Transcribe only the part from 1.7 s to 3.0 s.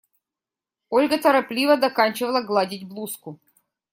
доканчивала гладить